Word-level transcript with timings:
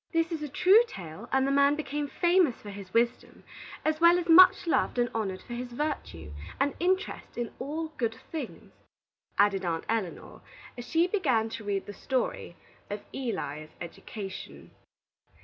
"This 0.11 0.31
is 0.31 0.41
a 0.41 0.49
true 0.49 0.81
tale, 0.87 1.29
and 1.31 1.45
the 1.45 1.51
man 1.51 1.75
became 1.75 2.07
famous 2.07 2.55
for 2.59 2.71
his 2.71 2.91
wisdom, 2.91 3.43
as 3.85 4.01
well 4.01 4.17
as 4.17 4.27
much 4.27 4.65
loved 4.65 4.97
and 4.97 5.11
honored 5.13 5.43
for 5.43 5.53
his 5.53 5.71
virtue, 5.73 6.31
and 6.59 6.73
interest 6.79 7.37
in 7.37 7.51
all 7.59 7.89
good 7.97 8.15
things," 8.31 8.73
added 9.37 9.63
Aunt 9.63 9.85
Elinor, 9.87 10.39
as 10.75 10.89
she 10.89 11.05
began 11.05 11.49
to 11.49 11.63
read 11.63 11.85
the 11.85 11.93
story 11.93 12.55
of 12.89 13.03
ELI'S 13.13 13.75
EDUCATION. 13.79 14.71